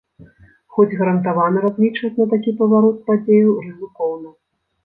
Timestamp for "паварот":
2.63-2.97